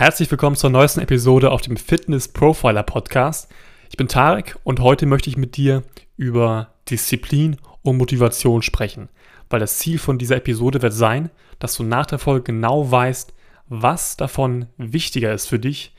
Herzlich 0.00 0.30
willkommen 0.30 0.56
zur 0.56 0.70
neuesten 0.70 1.00
Episode 1.00 1.50
auf 1.50 1.60
dem 1.60 1.76
Fitness 1.76 2.26
Profiler 2.26 2.82
Podcast. 2.82 3.50
Ich 3.90 3.98
bin 3.98 4.08
Tarek 4.08 4.56
und 4.64 4.80
heute 4.80 5.04
möchte 5.04 5.28
ich 5.28 5.36
mit 5.36 5.58
dir 5.58 5.82
über 6.16 6.72
Disziplin 6.88 7.58
und 7.82 7.98
Motivation 7.98 8.62
sprechen, 8.62 9.10
weil 9.50 9.60
das 9.60 9.76
Ziel 9.76 9.98
von 9.98 10.16
dieser 10.16 10.36
Episode 10.36 10.80
wird 10.80 10.94
sein, 10.94 11.28
dass 11.58 11.76
du 11.76 11.82
nach 11.82 12.06
der 12.06 12.18
Folge 12.18 12.44
genau 12.44 12.90
weißt, 12.90 13.34
was 13.68 14.16
davon 14.16 14.68
wichtiger 14.78 15.34
ist 15.34 15.44
für 15.44 15.58
dich, 15.58 15.94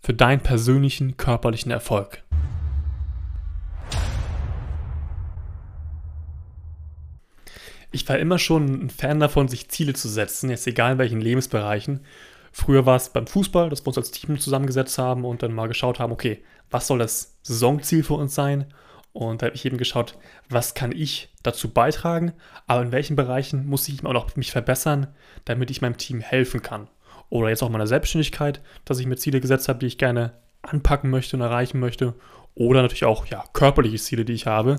für 0.00 0.14
deinen 0.14 0.42
persönlichen 0.42 1.16
körperlichen 1.16 1.72
Erfolg. 1.72 2.22
Ich 7.90 8.08
war 8.08 8.16
immer 8.16 8.38
schon 8.38 8.84
ein 8.84 8.90
Fan 8.90 9.18
davon, 9.18 9.48
sich 9.48 9.68
Ziele 9.68 9.94
zu 9.94 10.08
setzen, 10.08 10.50
jetzt 10.50 10.68
egal 10.68 10.92
in 10.92 10.98
welchen 10.98 11.20
Lebensbereichen. 11.20 11.98
Früher 12.52 12.86
war 12.86 12.96
es 12.96 13.10
beim 13.10 13.26
Fußball, 13.26 13.70
dass 13.70 13.82
wir 13.82 13.88
uns 13.88 13.98
als 13.98 14.10
Team 14.10 14.38
zusammengesetzt 14.38 14.98
haben 14.98 15.24
und 15.24 15.42
dann 15.42 15.52
mal 15.52 15.68
geschaut 15.68 15.98
haben, 15.98 16.12
okay, 16.12 16.42
was 16.70 16.86
soll 16.86 16.98
das 16.98 17.38
Saisonziel 17.42 18.02
für 18.02 18.14
uns 18.14 18.34
sein? 18.34 18.66
Und 19.12 19.42
da 19.42 19.46
habe 19.46 19.56
ich 19.56 19.64
eben 19.64 19.76
geschaut, 19.76 20.16
was 20.48 20.74
kann 20.74 20.92
ich 20.92 21.30
dazu 21.42 21.70
beitragen, 21.70 22.32
aber 22.66 22.82
in 22.82 22.92
welchen 22.92 23.16
Bereichen 23.16 23.66
muss 23.66 23.88
ich 23.88 24.04
auch 24.04 24.12
noch 24.12 24.36
mich 24.36 24.52
verbessern, 24.52 25.08
damit 25.44 25.70
ich 25.70 25.82
meinem 25.82 25.96
Team 25.96 26.20
helfen 26.20 26.62
kann. 26.62 26.88
Oder 27.28 27.48
jetzt 27.48 27.62
auch 27.62 27.70
meiner 27.70 27.86
Selbstständigkeit, 27.86 28.60
dass 28.84 28.98
ich 28.98 29.06
mir 29.06 29.16
Ziele 29.16 29.40
gesetzt 29.40 29.68
habe, 29.68 29.78
die 29.78 29.86
ich 29.86 29.98
gerne 29.98 30.32
anpacken 30.62 31.10
möchte 31.10 31.36
und 31.36 31.42
erreichen 31.42 31.80
möchte. 31.80 32.14
Oder 32.54 32.82
natürlich 32.82 33.04
auch 33.04 33.26
ja, 33.26 33.44
körperliche 33.52 33.96
Ziele, 33.96 34.24
die 34.24 34.32
ich 34.32 34.46
habe, 34.46 34.76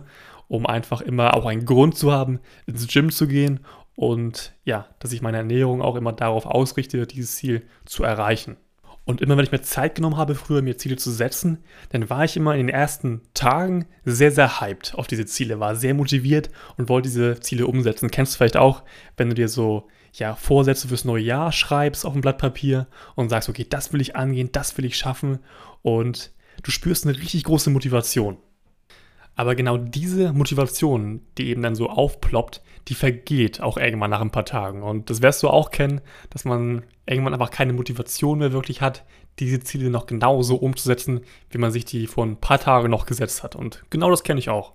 um 0.48 0.66
einfach 0.66 1.02
immer 1.02 1.34
auch 1.36 1.46
einen 1.46 1.66
Grund 1.66 1.98
zu 1.98 2.12
haben, 2.12 2.40
ins 2.66 2.88
Gym 2.88 3.10
zu 3.10 3.28
gehen 3.28 3.62
und 3.96 4.54
ja, 4.64 4.88
dass 5.00 5.12
ich 5.12 5.22
meine 5.22 5.38
Ernährung 5.38 5.82
auch 5.82 5.96
immer 5.96 6.14
darauf 6.14 6.46
ausrichte, 6.46 7.06
dieses 7.06 7.36
Ziel 7.36 7.66
zu 7.86 8.04
erreichen. 8.04 8.58
Und 9.04 9.20
immer 9.20 9.36
wenn 9.36 9.44
ich 9.44 9.52
mir 9.52 9.62
Zeit 9.62 9.96
genommen 9.96 10.18
habe, 10.18 10.36
früher 10.36 10.62
mir 10.62 10.78
Ziele 10.78 10.96
zu 10.96 11.12
setzen, 11.12 11.64
dann 11.90 12.10
war 12.10 12.24
ich 12.24 12.38
immer 12.38 12.54
in 12.54 12.68
den 12.68 12.70
ersten 12.70 13.22
Tagen 13.34 13.88
sehr, 14.06 14.32
sehr 14.32 14.62
hyped 14.62 14.94
auf 14.96 15.08
diese 15.08 15.26
Ziele, 15.26 15.60
war 15.60 15.76
sehr 15.76 15.94
motiviert 15.94 16.50
und 16.78 16.88
wollte 16.88 17.10
diese 17.10 17.40
Ziele 17.40 17.66
umsetzen. 17.66 18.12
Kennst 18.12 18.34
du 18.34 18.38
vielleicht 18.38 18.58
auch, 18.58 18.84
wenn 19.18 19.30
du 19.30 19.36
dir 19.36 19.50
so 19.50 19.88
ja, 20.14 20.36
Vorsätze 20.36 20.88
fürs 20.88 21.06
neue 21.06 21.24
Jahr 21.24 21.52
schreibst 21.52 22.06
auf 22.06 22.14
ein 22.14 22.22
Blatt 22.22 22.38
Papier 22.38 22.88
und 23.16 23.30
sagst, 23.30 23.50
okay, 23.50 23.66
das 23.68 23.92
will 23.92 24.02
ich 24.02 24.16
angehen, 24.16 24.52
das 24.52 24.78
will 24.78 24.86
ich 24.86 24.98
schaffen 24.98 25.40
und 25.82 26.32
du 26.64 26.72
spürst 26.72 27.06
eine 27.06 27.18
richtig 27.18 27.44
große 27.46 27.70
Motivation. 27.70 28.38
Aber 29.36 29.56
genau 29.56 29.78
diese 29.78 30.34
Motivation, 30.34 31.22
die 31.38 31.50
eben 31.50 31.62
dann 31.62 31.76
so 31.76 31.90
aufploppt, 31.90 32.62
die 32.88 32.96
vergeht 32.96 33.62
auch 33.62 33.78
irgendwann 33.78 34.12
nach 34.12 34.22
ein 34.22 34.32
paar 34.32 34.46
Tagen. 34.46 34.84
Und 34.84 35.10
das 35.10 35.22
wirst 35.22 35.42
du 35.44 35.50
auch 35.50 35.72
kennen, 35.72 36.02
dass 36.30 36.46
man 36.46 36.84
irgendwann 37.06 37.34
einfach 37.34 37.52
keine 37.52 37.74
Motivation 37.74 38.40
mehr 38.40 38.52
wirklich 38.52 38.82
hat, 38.82 39.04
diese 39.40 39.60
Ziele 39.60 39.90
noch 39.90 40.06
genauso 40.06 40.56
umzusetzen, 40.56 41.22
wie 41.50 41.58
man 41.58 41.72
sich 41.72 41.86
die 41.86 42.08
vor 42.08 42.26
ein 42.26 42.38
paar 42.38 42.60
Tagen 42.60 42.90
noch 42.90 43.06
gesetzt 43.06 43.44
hat. 43.44 43.56
Und 43.56 43.84
genau 43.90 44.10
das 44.10 44.24
kenne 44.24 44.40
ich 44.40 44.50
auch. 44.50 44.74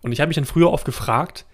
Und 0.00 0.12
ich 0.12 0.20
habe 0.20 0.28
mich 0.28 0.36
dann 0.36 0.44
früher 0.44 0.70
oft 0.70 0.84
gefragt, 0.84 1.46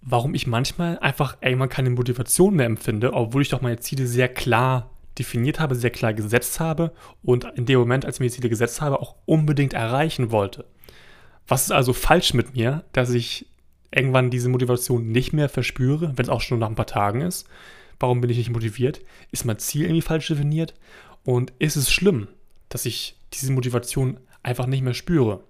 warum 0.00 0.34
ich 0.34 0.46
manchmal 0.46 0.98
einfach 0.98 1.36
irgendwann 1.40 1.68
keine 1.68 1.90
Motivation 1.90 2.54
mehr 2.54 2.66
empfinde, 2.66 3.12
obwohl 3.12 3.42
ich 3.42 3.48
doch 3.48 3.60
meine 3.60 3.78
Ziele 3.78 4.06
sehr 4.06 4.28
klar 4.28 4.90
definiert 5.18 5.60
habe, 5.60 5.74
sehr 5.74 5.90
klar 5.90 6.12
gesetzt 6.12 6.60
habe 6.60 6.92
und 7.22 7.44
in 7.54 7.66
dem 7.66 7.78
Moment, 7.78 8.04
als 8.04 8.16
ich 8.16 8.20
mir 8.20 8.26
die 8.26 8.32
Ziele 8.32 8.48
gesetzt 8.48 8.80
habe, 8.80 9.00
auch 9.00 9.14
unbedingt 9.26 9.72
erreichen 9.72 10.30
wollte. 10.30 10.64
Was 11.46 11.64
ist 11.64 11.72
also 11.72 11.92
falsch 11.92 12.34
mit 12.34 12.54
mir, 12.54 12.84
dass 12.92 13.10
ich 13.10 13.46
irgendwann 13.90 14.30
diese 14.30 14.48
Motivation 14.48 15.08
nicht 15.12 15.32
mehr 15.32 15.48
verspüre, 15.48 16.12
wenn 16.16 16.24
es 16.24 16.30
auch 16.30 16.40
schon 16.40 16.58
nach 16.58 16.68
ein 16.68 16.74
paar 16.74 16.86
Tagen 16.86 17.20
ist? 17.20 17.46
Warum 18.00 18.20
bin 18.20 18.30
ich 18.30 18.38
nicht 18.38 18.50
motiviert? 18.50 19.00
Ist 19.30 19.44
mein 19.44 19.58
Ziel 19.58 19.82
irgendwie 19.82 20.02
falsch 20.02 20.28
definiert? 20.28 20.74
Und 21.24 21.52
ist 21.58 21.76
es 21.76 21.92
schlimm, 21.92 22.28
dass 22.68 22.86
ich 22.86 23.16
diese 23.32 23.52
Motivation 23.52 24.18
einfach 24.42 24.66
nicht 24.66 24.82
mehr 24.82 24.94
spüre? 24.94 25.44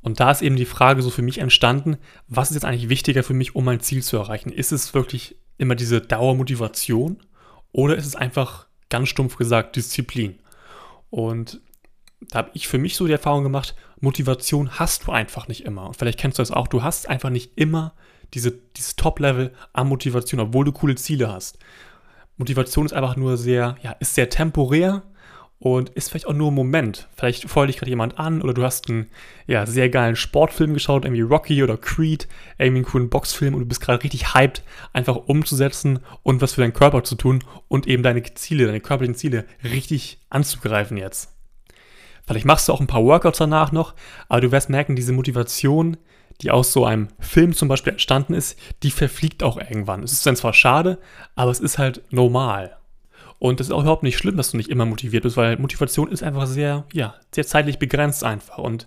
Und 0.00 0.20
da 0.20 0.30
ist 0.30 0.42
eben 0.42 0.56
die 0.56 0.66
Frage 0.66 1.02
so 1.02 1.10
für 1.10 1.22
mich 1.22 1.38
entstanden, 1.38 1.96
was 2.28 2.50
ist 2.50 2.54
jetzt 2.54 2.64
eigentlich 2.64 2.88
wichtiger 2.88 3.24
für 3.24 3.34
mich, 3.34 3.56
um 3.56 3.64
mein 3.64 3.80
Ziel 3.80 4.02
zu 4.02 4.16
erreichen? 4.16 4.52
Ist 4.52 4.72
es 4.72 4.94
wirklich 4.94 5.36
immer 5.58 5.74
diese 5.74 6.00
Dauermotivation 6.00 7.18
oder 7.72 7.96
ist 7.96 8.06
es 8.06 8.14
einfach 8.14 8.68
ganz 8.88 9.08
stumpf 9.08 9.36
gesagt 9.36 9.74
Disziplin? 9.76 10.38
Und 11.10 11.60
da 12.20 12.38
habe 12.38 12.50
ich 12.54 12.68
für 12.68 12.78
mich 12.78 12.96
so 12.96 13.06
die 13.06 13.12
Erfahrung 13.12 13.42
gemacht, 13.42 13.74
Motivation 14.00 14.78
hast 14.78 15.06
du 15.06 15.12
einfach 15.12 15.48
nicht 15.48 15.64
immer. 15.64 15.86
Und 15.86 15.96
vielleicht 15.96 16.18
kennst 16.18 16.38
du 16.38 16.42
das 16.42 16.50
auch, 16.50 16.68
du 16.68 16.82
hast 16.82 17.08
einfach 17.08 17.30
nicht 17.30 17.52
immer 17.56 17.94
diese, 18.34 18.52
dieses 18.52 18.96
Top-Level 18.96 19.52
an 19.72 19.88
Motivation, 19.88 20.40
obwohl 20.40 20.64
du 20.64 20.72
coole 20.72 20.96
Ziele 20.96 21.32
hast. 21.32 21.58
Motivation 22.36 22.86
ist 22.86 22.92
einfach 22.92 23.16
nur 23.16 23.36
sehr, 23.36 23.76
ja, 23.82 23.92
ist 23.92 24.14
sehr 24.14 24.28
temporär 24.28 25.02
und 25.58 25.88
ist 25.90 26.10
vielleicht 26.10 26.26
auch 26.26 26.34
nur 26.34 26.50
ein 26.50 26.54
Moment. 26.54 27.08
Vielleicht 27.16 27.48
feuert 27.48 27.70
dich 27.70 27.78
gerade 27.78 27.90
jemand 27.90 28.18
an 28.18 28.42
oder 28.42 28.52
du 28.52 28.62
hast 28.62 28.90
einen 28.90 29.06
ja, 29.46 29.64
sehr 29.64 29.88
geilen 29.88 30.16
Sportfilm 30.16 30.74
geschaut, 30.74 31.04
irgendwie 31.04 31.22
Rocky 31.22 31.62
oder 31.62 31.78
Creed, 31.78 32.28
irgendwie 32.58 32.78
einen 32.78 32.84
coolen 32.84 33.08
Boxfilm 33.08 33.54
und 33.54 33.60
du 33.60 33.66
bist 33.66 33.80
gerade 33.80 34.02
richtig 34.02 34.34
hyped, 34.34 34.62
einfach 34.92 35.16
umzusetzen 35.16 36.00
und 36.22 36.42
was 36.42 36.54
für 36.54 36.60
deinen 36.60 36.74
Körper 36.74 37.04
zu 37.04 37.14
tun 37.14 37.42
und 37.68 37.86
eben 37.86 38.02
deine 38.02 38.22
Ziele, 38.22 38.66
deine 38.66 38.80
körperlichen 38.80 39.16
Ziele 39.16 39.46
richtig 39.64 40.18
anzugreifen 40.28 40.98
jetzt. 40.98 41.35
Vielleicht 42.26 42.46
machst 42.46 42.68
du 42.68 42.72
auch 42.72 42.80
ein 42.80 42.86
paar 42.86 43.04
Workouts 43.04 43.38
danach 43.38 43.72
noch, 43.72 43.94
aber 44.28 44.40
du 44.40 44.52
wirst 44.52 44.68
merken, 44.68 44.96
diese 44.96 45.12
Motivation, 45.12 45.96
die 46.42 46.50
aus 46.50 46.72
so 46.72 46.84
einem 46.84 47.08
Film 47.20 47.54
zum 47.54 47.68
Beispiel 47.68 47.92
entstanden 47.92 48.34
ist, 48.34 48.58
die 48.82 48.90
verfliegt 48.90 49.42
auch 49.42 49.56
irgendwann. 49.56 50.02
Es 50.02 50.12
ist 50.12 50.26
dann 50.26 50.36
zwar 50.36 50.52
schade, 50.52 50.98
aber 51.34 51.50
es 51.50 51.60
ist 51.60 51.78
halt 51.78 52.02
normal. 52.10 52.76
Und 53.38 53.60
das 53.60 53.68
ist 53.68 53.72
auch 53.72 53.82
überhaupt 53.82 54.02
nicht 54.02 54.18
schlimm, 54.18 54.36
dass 54.36 54.50
du 54.50 54.56
nicht 54.56 54.70
immer 54.70 54.86
motiviert 54.86 55.22
bist, 55.22 55.36
weil 55.36 55.58
Motivation 55.58 56.10
ist 56.10 56.22
einfach 56.22 56.46
sehr, 56.46 56.84
ja, 56.92 57.14
sehr 57.34 57.46
zeitlich 57.46 57.78
begrenzt 57.78 58.24
einfach. 58.24 58.58
Und 58.58 58.86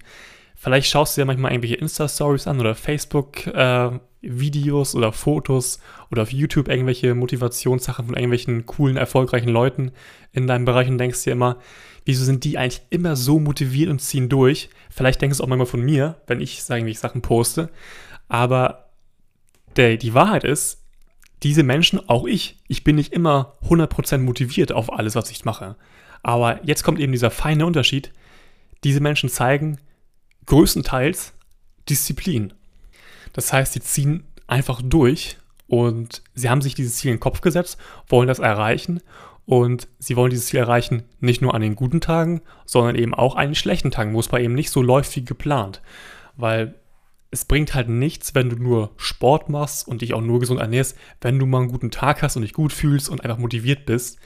vielleicht 0.59 0.90
schaust 0.90 1.18
du 1.18 1.22
dir 1.22 1.25
manchmal 1.25 1.52
irgendwelche 1.52 1.78
Insta-Stories 1.78 2.47
an 2.47 2.59
oder 2.59 2.75
Facebook-Videos 2.75 4.94
äh, 4.94 4.97
oder 4.97 5.14
Fotos 5.14 5.80
oder 6.12 6.24
auf 6.24 6.31
YouTube 6.31 6.68
irgendwelche 6.68 7.16
Motivationssachen 7.16 8.08
von 8.08 8.16
irgendwelchen 8.16 8.66
coolen, 8.66 8.98
erfolgreichen 8.98 9.50
Leuten 9.50 9.94
in 10.34 10.46
deinem 10.46 10.66
Bereich 10.66 10.90
und 10.90 10.98
denkst 10.98 11.24
dir 11.24 11.31
immer, 11.31 11.58
wieso 12.06 12.25
sind 12.25 12.44
die 12.44 12.58
eigentlich 12.58 12.81
immer 12.90 13.16
so 13.16 13.40
motiviert 13.40 13.90
und 13.90 14.00
ziehen 14.00 14.28
durch? 14.30 14.69
Vielleicht 14.90 15.22
denkst 15.22 15.38
du 15.38 15.44
auch 15.44 15.48
manchmal 15.48 15.66
von 15.66 15.81
mir, 15.81 16.18
wenn 16.28 16.42
ich 16.42 16.62
sagen, 16.62 16.86
ich 16.88 17.00
Sachen 17.00 17.22
poste. 17.22 17.69
Aber 18.28 18.90
der, 19.78 19.96
die 19.98 20.14
Wahrheit 20.14 20.44
ist, 20.44 20.84
diese 21.42 21.64
Menschen, 21.64 22.09
auch 22.09 22.25
ich, 22.25 22.58
ich 22.68 22.84
bin 22.84 22.98
nicht 22.98 23.14
immer 23.14 23.56
100% 23.64 24.18
motiviert 24.18 24.74
auf 24.74 24.92
alles, 24.92 25.16
was 25.16 25.31
ich 25.31 25.46
mache. 25.46 25.78
Aber 26.22 26.59
jetzt 26.66 26.84
kommt 26.84 27.00
eben 27.00 27.14
dieser 27.14 27.31
feine 27.31 27.66
Unterschied. 27.66 28.12
Diese 28.84 29.00
Menschen 29.00 29.30
zeigen 29.30 29.78
größtenteils 30.50 31.34
Disziplin. 31.88 32.54
Das 33.34 33.54
heißt, 33.54 33.74
sie 33.74 33.82
ziehen 33.82 34.24
einfach 34.48 34.82
durch 34.84 35.38
und 35.68 36.24
sie 36.34 36.50
haben 36.50 36.62
sich 36.62 36.74
dieses 36.74 36.98
Ziel 36.98 37.12
in 37.12 37.18
den 37.18 37.22
Kopf 37.22 37.42
gesetzt, 37.42 37.78
wollen 38.08 38.28
das 38.28 38.40
erreichen 38.40 39.02
und 39.46 39.88
sie 40.00 40.16
wollen 40.16 40.32
dieses 40.32 40.48
Ziel 40.48 40.60
erreichen, 40.60 41.04
nicht 41.20 41.42
nur 41.42 41.54
an 41.54 41.62
den 41.62 41.76
guten 41.76 42.02
Tagen, 42.02 42.42
sondern 42.66 42.96
eben 42.96 43.14
auch 43.14 43.36
an 43.36 43.50
den 43.50 43.56
schlechten 43.56 43.92
Tagen, 43.92 44.14
wo 44.14 44.20
es 44.20 44.28
bei 44.28 44.42
eben 44.44 44.56
nicht 44.56 44.72
so 44.72 44.82
läuft 44.82 45.16
wie 45.16 45.24
geplant. 45.24 45.82
Weil 46.36 46.76
es 47.31 47.46
bringt 47.46 47.76
halt 47.76 47.90
nichts, 47.90 48.34
wenn 48.34 48.50
du 48.50 48.56
nur 48.56 48.92
Sport 48.98 49.50
machst 49.50 49.88
und 49.88 50.02
dich 50.02 50.16
auch 50.16 50.22
nur 50.22 50.40
gesund 50.40 50.60
ernährst, 50.60 50.98
wenn 51.22 51.38
du 51.38 51.46
mal 51.46 51.62
einen 51.62 51.72
guten 51.72 51.92
Tag 51.92 52.24
hast 52.24 52.36
und 52.36 52.42
dich 52.42 52.54
gut 52.54 52.74
fühlst 52.74 53.08
und 53.08 53.24
einfach 53.24 53.38
motiviert 53.38 53.86
bist. 53.86 54.18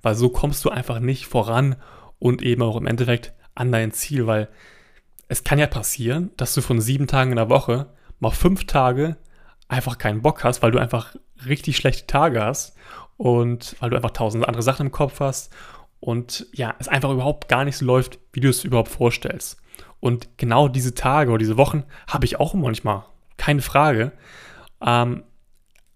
Weil 0.00 0.14
so 0.14 0.28
kommst 0.28 0.64
du 0.64 0.70
einfach 0.70 1.00
nicht 1.00 1.26
voran 1.26 1.74
und 2.20 2.42
eben 2.42 2.62
auch 2.62 2.76
im 2.76 2.86
Endeffekt 2.86 3.32
an 3.56 3.72
dein 3.72 3.90
Ziel, 3.90 4.28
weil 4.28 4.48
es 5.32 5.44
kann 5.44 5.58
ja 5.58 5.66
passieren, 5.66 6.30
dass 6.36 6.52
du 6.52 6.60
von 6.60 6.78
sieben 6.82 7.06
Tagen 7.06 7.30
in 7.30 7.36
der 7.36 7.48
Woche 7.48 7.86
mal 8.20 8.32
fünf 8.32 8.66
Tage 8.66 9.16
einfach 9.66 9.96
keinen 9.96 10.20
Bock 10.20 10.44
hast, 10.44 10.60
weil 10.60 10.72
du 10.72 10.78
einfach 10.78 11.16
richtig 11.46 11.78
schlechte 11.78 12.06
Tage 12.06 12.44
hast 12.44 12.76
und 13.16 13.74
weil 13.80 13.88
du 13.88 13.96
einfach 13.96 14.10
tausend 14.10 14.46
andere 14.46 14.62
Sachen 14.62 14.88
im 14.88 14.92
Kopf 14.92 15.20
hast 15.20 15.50
und 16.00 16.46
ja, 16.52 16.74
es 16.78 16.88
einfach 16.88 17.10
überhaupt 17.10 17.48
gar 17.48 17.64
nicht 17.64 17.78
so 17.78 17.86
läuft, 17.86 18.18
wie 18.34 18.40
du 18.40 18.50
es 18.50 18.62
überhaupt 18.62 18.90
vorstellst. 18.90 19.56
Und 20.00 20.36
genau 20.36 20.68
diese 20.68 20.92
Tage 20.92 21.30
oder 21.30 21.38
diese 21.38 21.56
Wochen 21.56 21.84
habe 22.08 22.26
ich 22.26 22.38
auch 22.38 22.52
manchmal, 22.52 23.04
keine 23.38 23.62
Frage. 23.62 24.12
Ähm, 24.84 25.22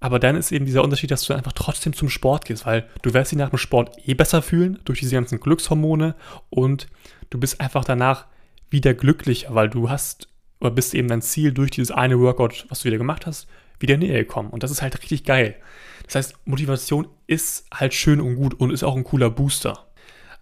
aber 0.01 0.19
dann 0.19 0.37
ist 0.37 0.51
eben 0.51 0.65
dieser 0.65 0.83
Unterschied, 0.83 1.11
dass 1.11 1.25
du 1.25 1.35
einfach 1.35 1.53
trotzdem 1.53 1.93
zum 1.93 2.09
Sport 2.09 2.47
gehst, 2.47 2.65
weil 2.65 2.89
du 3.03 3.13
wirst 3.13 3.33
dich 3.33 3.39
nach 3.39 3.51
dem 3.51 3.59
Sport 3.59 3.99
eh 4.09 4.15
besser 4.15 4.41
fühlen 4.41 4.79
durch 4.87 5.01
diese 5.01 5.15
ganzen 5.15 5.41
Glückshormone 5.41 6.15
und 6.49 6.87
du 7.29 7.39
bist 7.39 7.61
einfach 7.61 7.85
danach 7.85 8.25
wieder 8.71 8.95
glücklicher, 8.95 9.55
weil 9.55 9.69
du 9.69 9.91
hast 9.91 10.29
oder 10.61 10.71
bist 10.71 10.95
eben 10.95 11.09
dein 11.09 11.23
Ziel 11.23 11.53
durch 11.53 11.71
dieses 11.71 11.91
eine 11.91 12.19
Workout, 12.19 12.67
was 12.69 12.81
du 12.81 12.85
wieder 12.87 12.99
gemacht 12.99 13.27
hast, 13.27 13.47
wieder 13.79 13.97
näher 13.97 14.19
gekommen. 14.19 14.51
Und 14.51 14.63
das 14.63 14.71
ist 14.71 14.83
halt 14.83 15.01
richtig 15.03 15.25
geil. 15.25 15.57
Das 16.05 16.15
heißt, 16.15 16.35
Motivation 16.47 17.09
ist 17.27 17.67
halt 17.73 17.95
schön 17.95 18.21
und 18.21 18.37
gut 18.37 18.55
und 18.55 18.71
ist 18.71 18.83
auch 18.83 18.97
ein 18.97 19.05
cooler 19.05 19.31
Booster. 19.31 19.87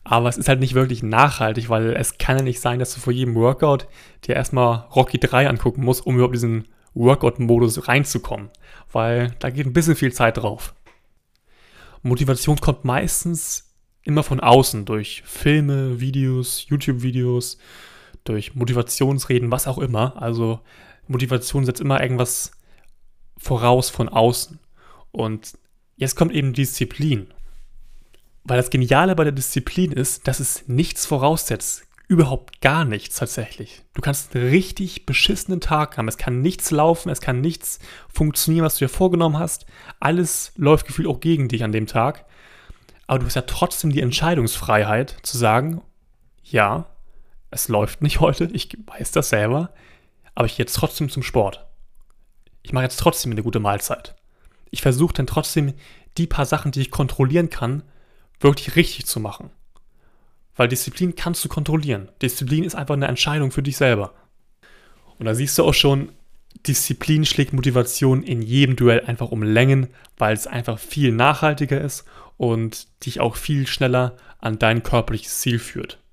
Aber 0.04 0.28
es 0.28 0.36
ist 0.36 0.48
halt 0.48 0.60
nicht 0.60 0.74
wirklich 0.74 1.02
nachhaltig, 1.02 1.70
weil 1.70 1.94
es 1.94 2.18
kann 2.18 2.36
ja 2.36 2.42
nicht 2.42 2.60
sein, 2.60 2.78
dass 2.78 2.94
du 2.94 3.00
vor 3.00 3.12
jedem 3.12 3.34
Workout 3.34 3.88
dir 4.24 4.36
erstmal 4.36 4.86
Rocky 4.94 5.18
3 5.18 5.48
angucken 5.48 5.82
musst, 5.82 6.06
um 6.06 6.16
überhaupt 6.16 6.34
diesen 6.34 6.68
Workout-Modus 6.92 7.88
reinzukommen. 7.88 8.50
Weil 8.92 9.34
da 9.38 9.50
geht 9.50 9.66
ein 9.66 9.72
bisschen 9.72 9.96
viel 9.96 10.12
Zeit 10.12 10.36
drauf. 10.36 10.74
Motivation 12.02 12.58
kommt 12.58 12.84
meistens 12.84 13.74
immer 14.02 14.22
von 14.22 14.40
außen, 14.40 14.84
durch 14.84 15.22
Filme, 15.24 16.00
Videos, 16.00 16.66
YouTube-Videos, 16.68 17.56
durch 18.24 18.54
Motivationsreden, 18.54 19.50
was 19.50 19.66
auch 19.66 19.78
immer. 19.78 20.20
Also 20.20 20.60
Motivation 21.06 21.64
setzt 21.64 21.80
immer 21.80 22.02
irgendwas 22.02 22.52
voraus 23.36 23.90
von 23.90 24.08
außen. 24.08 24.58
Und 25.12 25.58
jetzt 25.96 26.16
kommt 26.16 26.32
eben 26.32 26.52
Disziplin. 26.52 27.28
Weil 28.44 28.56
das 28.56 28.70
Geniale 28.70 29.14
bei 29.14 29.24
der 29.24 29.32
Disziplin 29.32 29.92
ist, 29.92 30.26
dass 30.28 30.40
es 30.40 30.66
nichts 30.66 31.06
voraussetzt. 31.06 31.84
Überhaupt 32.06 32.60
gar 32.60 32.84
nichts 32.84 33.16
tatsächlich. 33.16 33.82
Du 33.94 34.02
kannst 34.02 34.36
einen 34.36 34.48
richtig 34.48 35.06
beschissenen 35.06 35.60
Tag 35.60 35.96
haben. 35.96 36.08
Es 36.08 36.18
kann 36.18 36.42
nichts 36.42 36.70
laufen, 36.70 37.08
es 37.08 37.22
kann 37.22 37.40
nichts 37.40 37.78
funktionieren, 38.12 38.64
was 38.64 38.76
du 38.76 38.84
dir 38.84 38.90
vorgenommen 38.90 39.38
hast. 39.38 39.64
Alles 40.00 40.52
läuft 40.56 40.86
gefühlt 40.86 41.08
auch 41.08 41.20
gegen 41.20 41.48
dich 41.48 41.64
an 41.64 41.72
dem 41.72 41.86
Tag. 41.86 42.26
Aber 43.06 43.20
du 43.20 43.26
hast 43.26 43.36
ja 43.36 43.42
trotzdem 43.42 43.90
die 43.90 44.00
Entscheidungsfreiheit 44.00 45.16
zu 45.22 45.38
sagen, 45.38 45.80
ja, 46.42 46.86
es 47.54 47.68
läuft 47.68 48.02
nicht 48.02 48.20
heute, 48.20 48.50
ich 48.52 48.76
weiß 48.86 49.12
das 49.12 49.28
selber, 49.28 49.72
aber 50.34 50.46
ich 50.46 50.56
gehe 50.56 50.64
jetzt 50.64 50.74
trotzdem 50.74 51.08
zum 51.08 51.22
Sport. 51.22 51.64
Ich 52.62 52.72
mache 52.72 52.84
jetzt 52.84 52.98
trotzdem 52.98 53.32
eine 53.32 53.42
gute 53.42 53.60
Mahlzeit. 53.60 54.16
Ich 54.70 54.82
versuche 54.82 55.14
dann 55.14 55.26
trotzdem 55.26 55.74
die 56.18 56.26
paar 56.26 56.46
Sachen, 56.46 56.72
die 56.72 56.80
ich 56.80 56.90
kontrollieren 56.90 57.50
kann, 57.50 57.82
wirklich 58.40 58.74
richtig 58.76 59.06
zu 59.06 59.20
machen. 59.20 59.50
Weil 60.56 60.68
Disziplin 60.68 61.14
kannst 61.14 61.44
du 61.44 61.48
kontrollieren. 61.48 62.10
Disziplin 62.22 62.64
ist 62.64 62.74
einfach 62.74 62.94
eine 62.94 63.06
Entscheidung 63.06 63.50
für 63.50 63.62
dich 63.62 63.76
selber. 63.76 64.14
Und 65.18 65.26
da 65.26 65.34
siehst 65.34 65.56
du 65.58 65.64
auch 65.64 65.74
schon, 65.74 66.10
Disziplin 66.66 67.24
schlägt 67.24 67.52
Motivation 67.52 68.22
in 68.22 68.42
jedem 68.42 68.76
Duell 68.76 69.00
einfach 69.00 69.30
um 69.30 69.42
Längen, 69.42 69.88
weil 70.18 70.34
es 70.34 70.46
einfach 70.46 70.78
viel 70.78 71.12
nachhaltiger 71.12 71.80
ist 71.80 72.04
und 72.36 72.88
dich 73.04 73.20
auch 73.20 73.36
viel 73.36 73.66
schneller 73.66 74.16
an 74.38 74.58
dein 74.58 74.82
körperliches 74.82 75.40
Ziel 75.40 75.58
führt. 75.58 76.03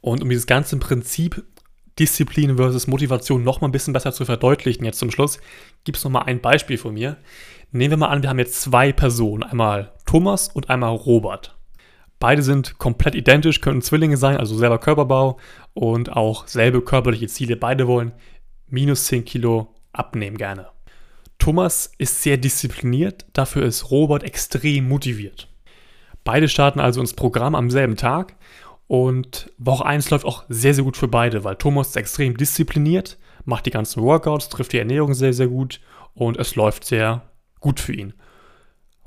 Und 0.00 0.22
um 0.22 0.28
dieses 0.28 0.46
ganze 0.46 0.76
Prinzip 0.78 1.44
Disziplin 1.98 2.56
versus 2.56 2.86
Motivation 2.86 3.44
noch 3.44 3.60
mal 3.60 3.68
ein 3.68 3.72
bisschen 3.72 3.92
besser 3.92 4.12
zu 4.12 4.24
verdeutlichen, 4.24 4.84
jetzt 4.84 4.98
zum 4.98 5.10
Schluss, 5.10 5.38
gibt 5.84 5.98
es 5.98 6.04
noch 6.04 6.10
mal 6.10 6.22
ein 6.22 6.40
Beispiel 6.40 6.78
von 6.78 6.94
mir. 6.94 7.18
Nehmen 7.72 7.92
wir 7.92 7.96
mal 7.98 8.08
an, 8.08 8.22
wir 8.22 8.30
haben 8.30 8.38
jetzt 8.38 8.60
zwei 8.60 8.92
Personen, 8.92 9.42
einmal 9.42 9.92
Thomas 10.06 10.48
und 10.48 10.70
einmal 10.70 10.94
Robert. 10.94 11.56
Beide 12.18 12.42
sind 12.42 12.78
komplett 12.78 13.14
identisch, 13.14 13.60
können 13.60 13.82
Zwillinge 13.82 14.16
sein, 14.16 14.36
also 14.36 14.56
selber 14.56 14.78
Körperbau 14.78 15.38
und 15.74 16.12
auch 16.12 16.46
selbe 16.46 16.82
körperliche 16.82 17.28
Ziele. 17.28 17.56
Beide 17.56 17.86
wollen 17.86 18.12
minus 18.66 19.04
10 19.06 19.24
Kilo 19.24 19.74
abnehmen 19.92 20.36
gerne. 20.36 20.68
Thomas 21.38 21.92
ist 21.96 22.22
sehr 22.22 22.36
diszipliniert, 22.36 23.24
dafür 23.32 23.64
ist 23.64 23.90
Robert 23.90 24.22
extrem 24.22 24.88
motiviert. 24.88 25.48
Beide 26.24 26.48
starten 26.48 26.80
also 26.80 27.00
ins 27.00 27.14
Programm 27.14 27.54
am 27.54 27.70
selben 27.70 27.96
Tag 27.96 28.36
und 28.90 29.52
Woche 29.56 29.86
1 29.86 30.10
läuft 30.10 30.24
auch 30.24 30.42
sehr, 30.48 30.74
sehr 30.74 30.82
gut 30.82 30.96
für 30.96 31.06
beide, 31.06 31.44
weil 31.44 31.54
Thomas 31.54 31.90
ist 31.90 31.96
extrem 31.96 32.36
diszipliniert, 32.36 33.18
macht 33.44 33.66
die 33.66 33.70
ganzen 33.70 34.02
Workouts, 34.02 34.48
trifft 34.48 34.72
die 34.72 34.80
Ernährung 34.80 35.14
sehr, 35.14 35.32
sehr 35.32 35.46
gut 35.46 35.80
und 36.12 36.36
es 36.36 36.56
läuft 36.56 36.84
sehr 36.84 37.22
gut 37.60 37.78
für 37.78 37.92
ihn. 37.92 38.14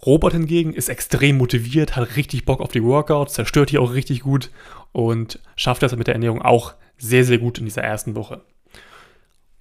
Robert 0.06 0.32
hingegen 0.32 0.74
ist 0.74 0.88
extrem 0.88 1.38
motiviert, 1.38 1.98
hat 1.98 2.16
richtig 2.16 2.46
Bock 2.46 2.62
auf 2.62 2.72
die 2.72 2.82
Workouts, 2.82 3.34
zerstört 3.34 3.72
die 3.72 3.78
auch 3.78 3.94
richtig 3.94 4.22
gut 4.22 4.52
und 4.94 5.40
schafft 5.58 5.84
das 5.84 5.94
mit 5.98 6.08
der 6.08 6.16
Ernährung 6.16 6.42
auch 6.42 6.76
sehr, 6.98 7.26
sehr 7.26 7.40
gut 7.40 7.58
in 7.58 7.66
dieser 7.66 7.84
ersten 7.84 8.16
Woche. 8.16 8.40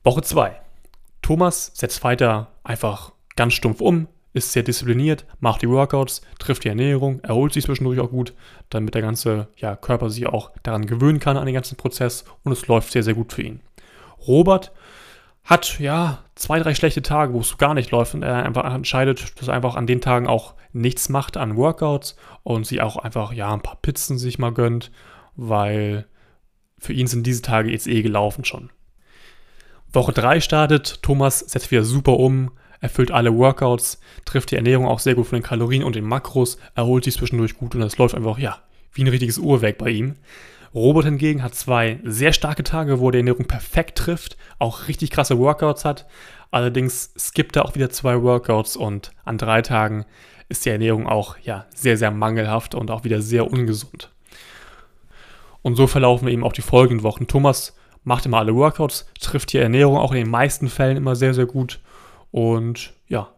Woche 0.05 0.23
2. 0.23 0.55
Thomas 1.21 1.73
setzt 1.75 2.05
weiter 2.05 2.53
einfach 2.63 3.11
ganz 3.35 3.55
stumpf 3.55 3.81
um, 3.81 4.07
ist 4.33 4.53
sehr 4.53 4.63
diszipliniert, 4.63 5.27
macht 5.41 5.63
die 5.63 5.69
Workouts, 5.69 6.23
trifft 6.39 6.65
die 6.65 6.69
Ernährung, 6.69 7.21
erholt 7.21 7.53
sich 7.53 7.65
zwischendurch 7.65 8.01
auch 8.01 8.11
gut, 8.11 8.35
damit 8.71 8.95
der 8.95 9.03
ganze 9.03 9.49
ja, 9.57 9.77
Körper 9.77 10.11
sich 10.11 10.27
auch 10.27 10.51
daran 10.63 10.87
gewöhnen 10.87 11.21
kann, 11.21 11.37
an 11.37 11.47
den 11.47 11.55
ganzen 11.55 11.77
Prozess 11.77 12.25
und 12.43 12.53
es 12.53 12.67
läuft 12.67 12.93
sehr, 12.93 13.03
sehr 13.03 13.15
gut 13.15 13.33
für 13.33 13.43
ihn. 13.43 13.61
Robert 14.27 14.73
hat 15.45 15.79
ja 15.81 16.25
zwei, 16.35 16.61
drei 16.61 16.75
schlechte 16.75 17.03
Tage, 17.03 17.35
wo 17.35 17.41
es 17.41 17.59
gar 17.59 17.75
nicht 17.75 17.91
läuft 17.91 18.15
und 18.15 18.23
er 18.23 18.45
einfach 18.45 18.73
entscheidet, 18.73 19.41
dass 19.41 19.49
er 19.49 19.55
einfach 19.55 19.75
an 19.75 19.87
den 19.87 20.01
Tagen 20.01 20.27
auch 20.27 20.55
nichts 20.73 21.09
macht 21.09 21.37
an 21.37 21.57
Workouts 21.57 22.17
und 22.43 22.67
sie 22.67 22.81
auch 22.81 22.97
einfach 22.97 23.33
ja 23.33 23.53
ein 23.53 23.61
paar 23.61 23.79
Pizzen 23.83 24.19
sich 24.19 24.39
mal 24.39 24.53
gönnt, 24.53 24.91
weil 25.37 26.07
für 26.79 26.93
ihn 26.93 27.07
sind 27.07 27.27
diese 27.27 27.43
Tage 27.43 27.71
jetzt 27.71 27.87
eh 27.87 28.03
gelaufen 28.03 28.45
schon. 28.45 28.71
Woche 29.93 30.13
3 30.13 30.41
startet, 30.41 31.03
Thomas 31.03 31.41
setzt 31.41 31.71
wieder 31.71 31.85
super 31.85 32.19
um, 32.19 32.53
erfüllt 32.83 33.11
alle 33.11 33.35
Workouts, 33.35 33.99
trifft 34.27 34.51
die 34.51 34.57
Ernährung 34.57 34.87
auch 34.87 34.99
sehr 34.99 35.15
gut 35.15 35.29
von 35.29 35.39
den 35.39 35.45
Kalorien 35.45 35.85
und 35.85 35.97
den 35.97 36.05
Makros, 36.05 36.59
erholt 36.75 37.05
sich 37.05 37.15
zwischendurch 37.15 37.57
gut 37.57 37.75
und 37.75 37.81
es 37.81 37.97
läuft 37.97 38.15
einfach, 38.15 38.39
ja, 38.39 38.59
wie 38.93 39.05
ein 39.05 39.09
richtiges 39.09 39.39
Uhrwerk 39.39 39.79
bei 39.79 39.89
ihm. 39.89 40.17
Robert 40.75 41.05
hingegen 41.05 41.43
hat 41.43 41.55
zwei 41.55 42.01
sehr 42.03 42.33
starke 42.33 42.65
Tage, 42.65 42.99
wo 42.99 43.09
er 43.09 43.13
die 43.13 43.19
Ernährung 43.19 43.47
perfekt 43.47 43.99
trifft, 43.99 44.37
auch 44.59 44.89
richtig 44.89 45.11
krasse 45.11 45.39
Workouts 45.39 45.85
hat. 45.85 46.07
Allerdings 46.51 47.15
skippt 47.17 47.57
er 47.57 47.65
auch 47.65 47.75
wieder 47.75 47.91
zwei 47.91 48.21
Workouts 48.21 48.77
und 48.77 49.13
an 49.25 49.39
drei 49.39 49.63
Tagen 49.63 50.05
ist 50.49 50.65
die 50.65 50.71
Ernährung 50.71 51.07
auch 51.07 51.37
ja, 51.39 51.67
sehr, 51.75 51.97
sehr 51.97 52.11
mangelhaft 52.11 52.75
und 52.75 52.91
auch 52.91 53.05
wieder 53.05 53.23
sehr 53.23 53.51
ungesund. 53.51 54.11
Und 55.63 55.77
so 55.77 55.87
verlaufen 55.87 56.29
eben 56.29 56.45
auch 56.45 56.53
die 56.53 56.63
folgenden 56.63 57.05
Wochen. 57.05 57.29
Thomas 57.29 57.77
macht 58.03 58.27
immer 58.27 58.39
alle 58.39 58.55
Workouts, 58.55 59.09
trifft 59.21 59.53
die 59.53 59.59
Ernährung 59.59 59.97
auch 59.97 60.11
in 60.11 60.19
den 60.19 60.31
meisten 60.31 60.69
Fällen 60.69 60.97
immer 60.97 61.15
sehr, 61.15 61.35
sehr 61.35 61.47
gut. 61.47 61.81
Und 62.33 62.95
ja, 63.07 63.31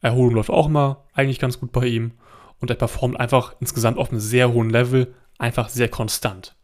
Erholung 0.00 0.34
läuft 0.34 0.50
auch 0.50 0.66
immer 0.66 1.04
eigentlich 1.12 1.38
ganz 1.38 1.60
gut 1.60 1.70
bei 1.70 1.86
ihm. 1.86 2.12
Und 2.58 2.70
er 2.70 2.76
performt 2.76 3.20
einfach 3.20 3.54
insgesamt 3.60 3.98
auf 3.98 4.10
einem 4.10 4.20
sehr 4.20 4.52
hohen 4.52 4.70
Level, 4.70 5.14
einfach 5.38 5.68
sehr 5.68 5.88
konstant. 5.88 6.56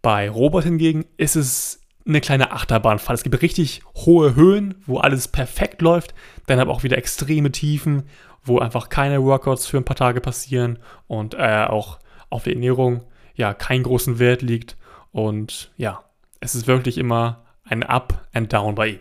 Bei 0.00 0.28
Robert 0.30 0.64
hingegen 0.64 1.04
ist 1.16 1.36
es 1.36 1.80
eine 2.06 2.20
kleine 2.20 2.52
Achterbahnfahrt. 2.52 3.18
Es 3.18 3.22
gibt 3.22 3.40
richtig 3.42 3.82
hohe 3.94 4.34
Höhen, 4.34 4.74
wo 4.86 4.98
alles 4.98 5.28
perfekt 5.28 5.80
läuft, 5.82 6.14
dann 6.46 6.58
aber 6.58 6.72
auch 6.72 6.82
wieder 6.82 6.98
extreme 6.98 7.50
Tiefen, 7.50 8.04
wo 8.42 8.58
einfach 8.58 8.88
keine 8.88 9.22
Workouts 9.22 9.66
für 9.66 9.78
ein 9.78 9.84
paar 9.84 9.96
Tage 9.96 10.20
passieren 10.20 10.78
und 11.06 11.34
er 11.34 11.72
auch 11.72 11.98
auf 12.28 12.44
die 12.44 12.52
Ernährung 12.52 13.04
ja 13.34 13.54
keinen 13.54 13.84
großen 13.84 14.18
Wert 14.18 14.42
liegt 14.42 14.76
und 15.12 15.72
ja, 15.76 16.04
es 16.40 16.54
ist 16.54 16.66
wirklich 16.66 16.98
immer 16.98 17.44
ein 17.64 17.82
Up 17.82 18.26
and 18.34 18.52
Down 18.52 18.74
bei 18.74 18.88
ihm. 18.88 19.00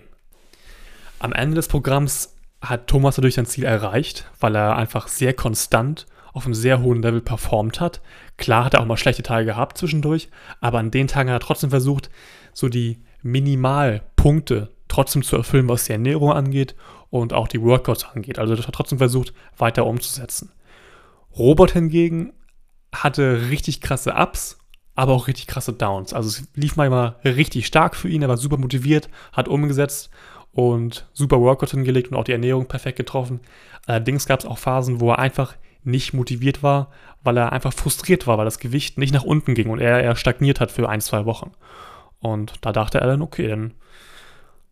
Am 1.24 1.32
Ende 1.32 1.56
des 1.56 1.70
Programms 1.70 2.36
hat 2.60 2.88
Thomas 2.88 3.16
natürlich 3.16 3.36
sein 3.36 3.46
Ziel 3.46 3.64
erreicht, 3.64 4.30
weil 4.42 4.58
er 4.58 4.76
einfach 4.76 5.08
sehr 5.08 5.34
konstant 5.34 6.06
auf 6.34 6.44
einem 6.44 6.54
sehr 6.54 6.82
hohen 6.82 7.02
Level 7.02 7.22
performt 7.22 7.80
hat. 7.80 8.02
Klar 8.36 8.66
hat 8.66 8.74
er 8.74 8.82
auch 8.82 8.86
mal 8.86 8.98
schlechte 8.98 9.24
Tage 9.24 9.46
gehabt 9.46 9.78
zwischendurch, 9.78 10.28
aber 10.60 10.80
an 10.80 10.92
den 10.92 11.08
Tagen 11.08 11.30
hat 11.30 11.38
er 11.38 11.46
trotzdem 11.46 11.70
versucht, 11.70 12.10
so 12.52 12.68
die 12.68 13.02
Minimalpunkte 13.22 14.74
trotzdem 14.90 15.24
zu 15.24 15.38
erfüllen, 15.38 15.70
was 15.70 15.86
die 15.86 15.94
Ernährung 15.94 16.34
angeht 16.34 16.76
und 17.10 17.32
auch 17.32 17.48
die 17.48 17.62
Workouts 17.62 18.04
angeht. 18.04 18.38
Also 18.38 18.58
das 18.58 18.68
hat 18.68 18.76
trotzdem 18.76 18.98
versucht, 18.98 19.34
weiter 19.56 19.86
umzusetzen. 19.86 20.52
Robert 21.38 21.72
hingegen 21.72 22.34
hatte 22.94 23.50
richtig 23.50 23.80
krasse 23.80 24.14
Ups 24.14 24.58
aber 24.96 25.14
auch 25.14 25.28
richtig 25.28 25.48
krasse 25.48 25.74
Downs. 25.74 26.14
Also 26.14 26.30
es 26.30 26.48
lief 26.54 26.76
manchmal 26.76 27.16
richtig 27.24 27.66
stark 27.66 27.96
für 27.96 28.10
ihn, 28.10 28.22
er 28.22 28.30
war 28.30 28.38
super 28.38 28.58
motiviert, 28.58 29.10
hat 29.32 29.48
umgesetzt 29.48 30.12
und 30.54 31.08
super 31.14 31.42
Workout 31.42 31.72
hingelegt 31.72 32.12
und 32.12 32.18
auch 32.18 32.24
die 32.24 32.32
Ernährung 32.32 32.68
perfekt 32.68 32.98
getroffen. 32.98 33.42
Allerdings 33.86 34.26
gab 34.26 34.40
es 34.40 34.46
auch 34.46 34.58
Phasen, 34.58 35.02
wo 35.02 35.12
er 35.12 35.20
einfach 35.20 35.56
nicht 35.84 36.14
motiviert 36.14 36.64
war, 36.64 36.92
weil 37.24 37.38
er 37.38 37.52
einfach 37.52 37.74
frustriert 37.74 38.28
war, 38.28 38.38
weil 38.38 38.46
das 38.46 38.60
Gewicht 38.60 38.98
nicht 38.98 39.14
nach 39.14 39.24
unten 39.24 39.56
ging 39.56 39.70
und 39.70 39.80
er, 39.80 40.02
er 40.02 40.16
stagniert 40.16 40.60
hat 40.60 40.72
für 40.72 40.88
ein, 40.88 41.02
zwei 41.02 41.26
Wochen. 41.26 41.52
Und 42.20 42.54
da 42.62 42.72
dachte 42.72 43.00
er 43.00 43.08
dann, 43.08 43.22
okay, 43.22 43.48
dann 43.48 43.74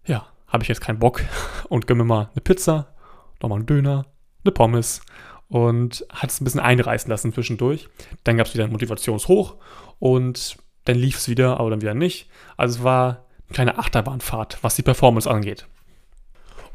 ja, 0.06 0.26
habe 0.48 0.64
ich 0.64 0.70
jetzt 0.70 0.82
keinen 0.82 1.00
Bock 1.00 1.22
und 1.70 1.88
gönne 1.88 2.04
mir 2.04 2.08
mal 2.08 2.30
eine 2.32 2.42
Pizza, 2.42 2.94
nochmal 3.42 3.58
einen 3.58 3.66
Döner, 3.66 4.06
eine 4.44 4.52
Pommes 4.52 5.02
und 5.50 6.06
hat 6.10 6.30
es 6.30 6.40
ein 6.40 6.46
bisschen 6.46 6.62
einreißen 6.62 7.10
lassen 7.10 7.34
zwischendurch. 7.34 7.90
Dann 8.24 8.38
gab 8.38 8.48
es 8.48 8.54
wieder 8.54 8.64
ein 8.64 8.72
Motivationshoch 8.72 9.58
und 10.00 10.58
dann 10.86 10.96
lief 10.96 11.18
es 11.18 11.28
wieder, 11.28 11.60
aber 11.60 11.70
dann 11.70 11.82
wieder 11.82 11.94
nicht. 11.94 12.30
Also 12.56 12.80
es 12.80 12.84
war 12.84 13.26
kleine 13.52 13.78
Achterbahnfahrt, 13.78 14.60
was 14.62 14.76
die 14.76 14.84
Performance 14.84 15.30
angeht. 15.30 15.68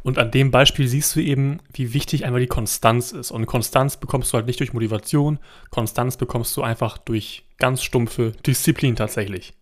Und 0.03 0.19
an 0.19 0.31
dem 0.31 0.53
Beispiel 0.53 0.87
siehst 0.87 1.17
du 1.17 1.21
eben, 1.21 1.59
wie 1.73 1.93
wichtig 1.93 2.25
einfach 2.25 2.39
die 2.39 2.47
Konstanz 2.47 3.11
ist. 3.11 3.33
Und 3.33 3.47
Konstanz 3.47 3.97
bekommst 3.97 4.33
du 4.33 4.37
halt 4.37 4.47
nicht 4.47 4.61
durch 4.61 4.73
Motivation, 4.73 5.41
Konstanz 5.71 6.17
bekommst 6.17 6.57
du 6.57 6.63
einfach 6.63 6.97
durch 6.97 7.45
ganz 7.59 7.83
stumpfe 7.83 8.31
Disziplin 8.47 8.95
tatsächlich. 8.95 9.55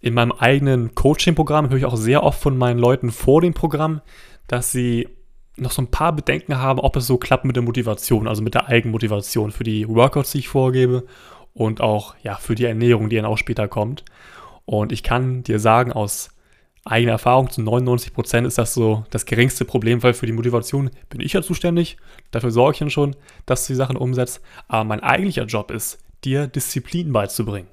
In 0.00 0.14
meinem 0.14 0.32
eigenen 0.32 0.94
Coaching-Programm 0.94 1.68
höre 1.68 1.76
ich 1.76 1.84
auch 1.84 1.96
sehr 1.96 2.22
oft 2.22 2.40
von 2.40 2.56
meinen 2.56 2.78
Leuten 2.78 3.10
vor 3.10 3.42
dem 3.42 3.52
Programm, 3.52 4.00
dass 4.46 4.72
sie 4.72 5.08
noch 5.56 5.72
so 5.72 5.82
ein 5.82 5.90
paar 5.90 6.14
Bedenken 6.14 6.58
haben, 6.58 6.80
ob 6.80 6.96
es 6.96 7.06
so 7.06 7.18
klappt 7.18 7.44
mit 7.44 7.56
der 7.56 7.62
Motivation, 7.62 8.28
also 8.28 8.42
mit 8.42 8.54
der 8.54 8.68
Eigenmotivation 8.68 9.50
für 9.50 9.64
die 9.64 9.88
Workouts, 9.88 10.32
die 10.32 10.38
ich 10.38 10.48
vorgebe 10.48 11.06
und 11.54 11.80
auch 11.80 12.14
ja, 12.22 12.36
für 12.36 12.54
die 12.54 12.64
Ernährung, 12.64 13.08
die 13.08 13.16
dann 13.16 13.24
auch 13.24 13.38
später 13.38 13.68
kommt. 13.68 14.04
Und 14.66 14.92
ich 14.92 15.02
kann 15.02 15.42
dir 15.42 15.58
sagen, 15.58 15.92
aus 15.92 16.30
eigene 16.84 17.12
Erfahrung, 17.12 17.50
zu 17.50 17.62
99 17.62 18.12
Prozent 18.12 18.46
ist 18.46 18.58
das 18.58 18.74
so 18.74 19.04
das 19.10 19.26
geringste 19.26 19.64
Problem, 19.64 20.02
weil 20.02 20.14
für 20.14 20.26
die 20.26 20.32
Motivation 20.32 20.90
bin 21.08 21.20
ich 21.20 21.32
ja 21.32 21.42
zuständig. 21.42 21.96
Dafür 22.30 22.50
sorge 22.50 22.74
ich 22.74 22.78
dann 22.78 22.90
schon, 22.90 23.16
dass 23.44 23.66
du 23.66 23.72
die 23.72 23.76
Sachen 23.76 23.96
umsetzt. 23.96 24.40
Aber 24.68 24.84
mein 24.84 25.00
eigentlicher 25.00 25.44
Job 25.44 25.70
ist, 25.70 25.98
dir 26.24 26.46
Disziplin 26.46 27.12
beizubringen. 27.12 27.68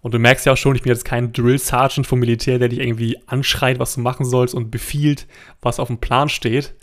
Und 0.00 0.14
du 0.14 0.18
merkst 0.18 0.46
ja 0.46 0.52
auch 0.52 0.56
schon, 0.56 0.76
ich 0.76 0.82
bin 0.82 0.92
jetzt 0.92 1.04
kein 1.04 1.32
Drill 1.32 1.58
Sergeant 1.58 2.06
vom 2.06 2.20
Militär, 2.20 2.58
der 2.58 2.68
dich 2.68 2.78
irgendwie 2.78 3.18
anschreit, 3.26 3.78
was 3.78 3.94
du 3.94 4.00
machen 4.00 4.24
sollst 4.24 4.54
und 4.54 4.70
befiehlt, 4.70 5.26
was 5.60 5.80
auf 5.80 5.88
dem 5.88 5.98
Plan 5.98 6.28
steht. 6.28 6.74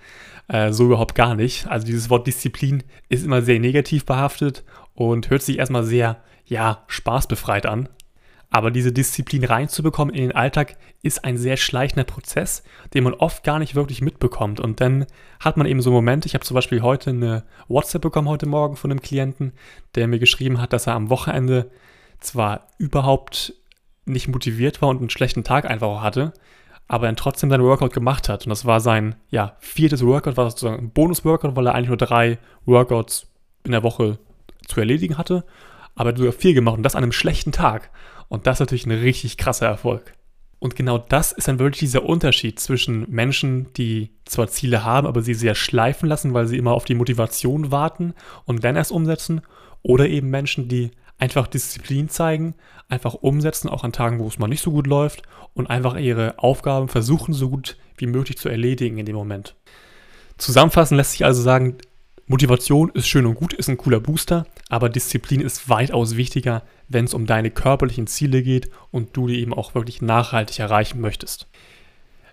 Äh, 0.47 0.73
so 0.73 0.85
überhaupt 0.85 1.15
gar 1.15 1.35
nicht. 1.35 1.67
Also 1.67 1.85
dieses 1.85 2.09
Wort 2.09 2.27
Disziplin 2.27 2.83
ist 3.09 3.25
immer 3.25 3.41
sehr 3.41 3.59
negativ 3.59 4.05
behaftet 4.05 4.63
und 4.93 5.29
hört 5.29 5.41
sich 5.41 5.57
erstmal 5.57 5.83
sehr, 5.83 6.21
ja, 6.45 6.83
spaßbefreit 6.87 7.65
an. 7.65 7.89
Aber 8.55 8.71
diese 8.71 8.93
Disziplin 8.93 9.43
reinzubekommen 9.43 10.15
in 10.15 10.21
den 10.21 10.31
Alltag 10.31 10.77
ist 11.01 11.25
ein 11.25 11.37
sehr 11.37 11.57
schleichender 11.57 12.05
Prozess, 12.05 12.63
den 12.93 13.03
man 13.03 13.13
oft 13.13 13.43
gar 13.43 13.59
nicht 13.59 13.75
wirklich 13.75 14.01
mitbekommt. 14.01 14.61
Und 14.61 14.79
dann 14.79 15.07
hat 15.41 15.57
man 15.57 15.67
eben 15.67 15.81
so 15.81 15.91
Momente. 15.91 16.29
Ich 16.29 16.35
habe 16.35 16.45
zum 16.45 16.55
Beispiel 16.55 16.81
heute 16.81 17.09
eine 17.09 17.43
WhatsApp 17.67 18.01
bekommen, 18.01 18.29
heute 18.29 18.45
Morgen 18.45 18.77
von 18.77 18.91
einem 18.91 19.01
Klienten, 19.01 19.51
der 19.95 20.07
mir 20.07 20.19
geschrieben 20.19 20.61
hat, 20.61 20.71
dass 20.71 20.87
er 20.87 20.93
am 20.93 21.09
Wochenende 21.09 21.69
zwar 22.21 22.67
überhaupt 22.77 23.53
nicht 24.05 24.29
motiviert 24.29 24.81
war 24.81 24.87
und 24.87 24.99
einen 24.99 25.09
schlechten 25.09 25.43
Tag 25.43 25.69
einfach 25.69 26.01
hatte, 26.01 26.31
aber 26.87 27.07
dann 27.07 27.17
trotzdem 27.17 27.49
sein 27.49 27.61
Workout 27.61 27.91
gemacht 27.91 28.29
hat. 28.29 28.45
Und 28.45 28.51
das 28.51 28.63
war 28.63 28.79
sein 28.79 29.15
ja, 29.31 29.57
viertes 29.59 30.05
Workout, 30.05 30.37
war 30.37 30.49
sozusagen 30.49 30.81
ein 30.81 30.91
Bonus-Workout, 30.91 31.57
weil 31.57 31.67
er 31.67 31.75
eigentlich 31.75 31.89
nur 31.89 31.97
drei 31.97 32.37
Workouts 32.63 33.27
in 33.65 33.73
der 33.73 33.83
Woche 33.83 34.17
zu 34.65 34.79
erledigen 34.79 35.17
hatte. 35.17 35.43
Aber 35.93 36.09
er 36.09 36.13
hat 36.13 36.19
sogar 36.19 36.31
vier 36.31 36.53
gemacht 36.53 36.77
und 36.77 36.83
das 36.83 36.95
an 36.95 37.03
einem 37.03 37.11
schlechten 37.11 37.51
Tag. 37.51 37.89
Und 38.27 38.47
das 38.47 38.57
ist 38.57 38.61
natürlich 38.61 38.85
ein 38.85 38.91
richtig 38.91 39.37
krasser 39.37 39.67
Erfolg. 39.67 40.13
Und 40.59 40.75
genau 40.75 40.97
das 40.97 41.31
ist 41.31 41.47
dann 41.47 41.59
wirklich 41.59 41.79
dieser 41.79 42.05
Unterschied 42.05 42.59
zwischen 42.59 43.09
Menschen, 43.09 43.71
die 43.73 44.11
zwar 44.25 44.47
Ziele 44.47 44.83
haben, 44.83 45.05
aber 45.05 45.21
sie 45.21 45.33
sehr 45.33 45.53
schleifen 45.53 46.09
lassen, 46.09 46.33
weil 46.33 46.47
sie 46.47 46.57
immer 46.57 46.73
auf 46.73 46.85
die 46.85 46.95
Motivation 46.95 47.71
warten 47.71 48.13
und 48.45 48.63
dann 48.63 48.75
erst 48.75 48.91
umsetzen, 48.91 49.41
oder 49.83 50.09
eben 50.09 50.31
Menschen, 50.31 50.67
die 50.67 50.89
einfach 51.19 51.45
Disziplin 51.45 52.09
zeigen, 52.09 52.55
einfach 52.89 53.13
umsetzen, 53.13 53.69
auch 53.69 53.83
an 53.83 53.91
Tagen, 53.91 54.17
wo 54.17 54.27
es 54.27 54.39
mal 54.39 54.47
nicht 54.47 54.63
so 54.63 54.71
gut 54.71 54.87
läuft 54.87 55.21
und 55.53 55.67
einfach 55.69 55.95
ihre 55.95 56.39
Aufgaben 56.39 56.87
versuchen, 56.87 57.33
so 57.33 57.49
gut 57.49 57.77
wie 57.97 58.07
möglich 58.07 58.37
zu 58.37 58.49
erledigen 58.49 58.97
in 58.97 59.05
dem 59.05 59.15
Moment. 59.15 59.55
Zusammenfassend 60.37 60.97
lässt 60.97 61.11
sich 61.11 61.23
also 61.23 61.41
sagen, 61.41 61.77
Motivation 62.25 62.89
ist 62.95 63.07
schön 63.07 63.27
und 63.27 63.35
gut, 63.35 63.53
ist 63.53 63.69
ein 63.69 63.77
cooler 63.77 63.99
Booster, 63.99 64.47
aber 64.69 64.89
Disziplin 64.89 65.41
ist 65.41 65.69
weitaus 65.69 66.17
wichtiger, 66.17 66.63
wenn 66.87 67.05
es 67.05 67.13
um 67.13 67.25
deine 67.25 67.51
körperlichen 67.51 68.07
Ziele 68.07 68.43
geht 68.43 68.69
und 68.91 69.15
du 69.15 69.27
die 69.27 69.39
eben 69.39 69.53
auch 69.53 69.75
wirklich 69.75 70.01
nachhaltig 70.01 70.59
erreichen 70.59 71.01
möchtest. 71.01 71.47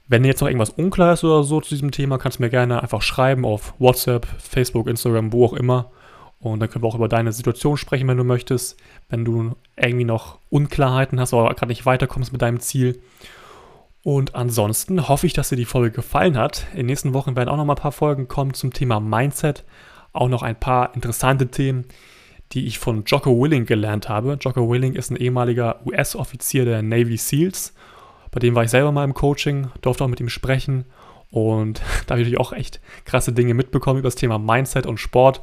Wenn 0.09 0.23
dir 0.23 0.29
jetzt 0.29 0.41
noch 0.41 0.49
irgendwas 0.49 0.71
unklar 0.71 1.15
ist 1.15 1.25
oder 1.25 1.43
so 1.43 1.61
zu 1.61 1.71
diesem 1.71 1.91
Thema, 1.91 2.19
kannst 2.19 2.39
du 2.39 2.43
mir 2.43 2.51
gerne 2.51 2.83
einfach 2.83 3.03
schreiben 3.03 3.45
auf 3.45 3.75
WhatsApp, 3.79 4.27
Facebook, 4.39 4.89
Instagram, 4.89 5.33
wo 5.33 5.47
auch 5.47 5.53
immer. 5.53 5.91
Und 6.41 6.61
dann 6.61 6.69
können 6.69 6.83
wir 6.83 6.89
auch 6.89 6.97
über 6.97 7.09
deine 7.09 7.33
Situation 7.33 7.77
sprechen, 7.77 8.09
wenn 8.09 8.17
du 8.17 8.25
möchtest. 8.25 8.77
Wenn 9.09 9.25
du 9.25 9.55
irgendwie 9.77 10.05
noch 10.05 10.39
Unklarheiten 10.51 11.21
hast 11.21 11.33
oder 11.33 11.55
gerade 11.55 11.69
nicht 11.69 11.87
weiterkommst 11.87 12.33
mit 12.33 12.43
deinem 12.43 12.61
Ziel. 12.61 13.01
Und 14.03 14.35
ansonsten 14.35 15.09
hoffe 15.09 15.27
ich, 15.27 15.33
dass 15.33 15.51
dir 15.51 15.57
die 15.57 15.65
Folge 15.65 15.93
gefallen 15.93 16.37
hat. 16.37 16.67
In 16.73 16.79
den 16.79 16.87
nächsten 16.87 17.15
Wochen 17.15 17.37
werden 17.37 17.49
auch 17.49 17.57
noch 17.57 17.65
mal 17.65 17.75
ein 17.75 17.81
paar 17.81 17.93
Folgen 17.93 18.27
kommen 18.27 18.55
zum 18.55 18.73
Thema 18.73 18.99
Mindset. 18.99 19.65
Auch 20.13 20.29
noch 20.29 20.43
ein 20.43 20.59
paar 20.59 20.95
interessante 20.95 21.47
Themen, 21.47 21.87
die 22.53 22.67
ich 22.67 22.79
von 22.79 23.05
Jocko 23.05 23.41
Willing 23.41 23.67
gelernt 23.67 24.09
habe. 24.09 24.39
Jocko 24.41 24.69
Willing 24.71 24.95
ist 24.95 25.11
ein 25.11 25.17
ehemaliger 25.17 25.81
US-Offizier 25.87 26.65
der 26.65 26.83
Navy 26.83 27.17
SEALs. 27.17 27.75
Bei 28.31 28.41
dem 28.41 28.55
war 28.55 28.65
ich 28.65 28.71
selber 28.71 28.93
mal 28.93 29.05
im 29.05 29.15
Coaching, 29.15 29.69
durfte 29.81 30.05
auch 30.05 30.09
mit 30.09 30.21
ihm 30.21 30.29
sprechen. 30.29 30.85
Und 31.31 31.83
da 32.07 32.15
habe 32.15 32.23
ich 32.23 32.39
auch 32.39 32.53
echt 32.53 32.81
krasse 33.05 33.33
Dinge 33.33 33.55
mitbekommen 33.55 34.01
über 34.01 34.09
das 34.09 34.17
Thema 34.17 34.39
Mindset 34.39 34.87
und 34.87 34.99
Sport. 34.99 35.43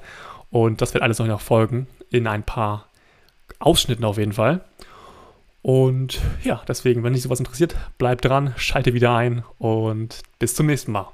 Und 0.51 0.81
das 0.81 0.93
wird 0.93 1.03
alles 1.03 1.19
noch 1.19 1.41
folgen 1.41 1.87
in 2.09 2.27
ein 2.27 2.43
paar 2.43 2.87
Ausschnitten 3.59 4.05
auf 4.05 4.17
jeden 4.17 4.33
Fall. 4.33 4.61
Und 5.61 6.21
ja, 6.43 6.61
deswegen, 6.67 7.03
wenn 7.03 7.13
dich 7.13 7.23
sowas 7.23 7.39
interessiert, 7.39 7.75
bleib 7.97 8.21
dran, 8.21 8.53
schalte 8.57 8.93
wieder 8.93 9.13
ein 9.15 9.43
und 9.57 10.21
bis 10.39 10.55
zum 10.55 10.67
nächsten 10.67 10.91
Mal. 10.91 11.07